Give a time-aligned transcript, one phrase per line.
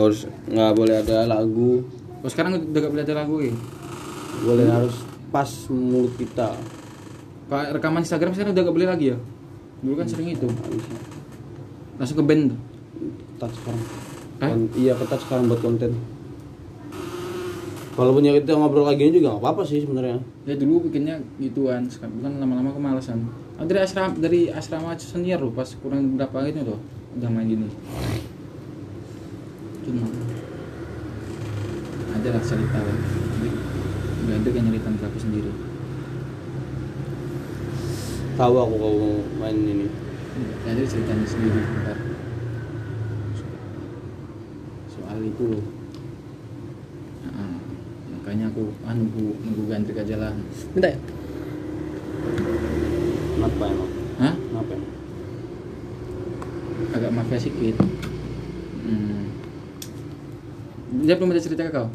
[0.00, 1.82] harus nggak boleh ada lagu.
[2.18, 3.54] Oh sekarang udah gak boleh ada lagu ya?
[4.42, 4.96] Boleh harus
[5.30, 6.58] pas mulut kita.
[7.46, 9.18] Pak rekaman Instagram sekarang udah gak boleh lagi ya?
[9.78, 10.50] Dulu kan sering itu.
[11.94, 12.50] Langsung ke band.
[12.50, 13.82] Tuh ketat sekarang?
[14.42, 15.94] Kon- iya ketat sekarang buat konten.
[17.94, 20.18] Walaupun ya kita ngobrol lagi juga nggak apa-apa sih sebenarnya.
[20.46, 21.86] Ya dulu bikinnya gituan.
[21.86, 23.26] Sekarang bukan lama-lama kemalasan.
[23.58, 26.78] Dari asrama dari asrama senior loh pas kurang berapa gitu loh
[27.18, 27.66] udah main gini
[32.28, 32.78] ada lah cerita
[34.28, 35.48] nggak ada kayak nyeritain ke aku sendiri.
[38.36, 39.88] Tahu aku kalau mau main ini.
[40.68, 41.60] Ada ceritanya sendiri.
[41.64, 41.98] Ntar
[44.92, 45.44] soal itu.
[45.56, 45.64] Loh
[47.28, 47.56] Nah,
[48.12, 50.36] makanya aku ah, nunggu nunggu gantrik aja lah.
[50.76, 51.00] Minta ya?
[53.38, 53.90] kenapa emang?
[54.20, 54.34] Hah?
[54.36, 54.92] kenapa emang?
[56.92, 57.78] Agak mafia sedikit
[58.88, 59.22] hmm.
[61.04, 61.88] dia belum ada cerita ke kau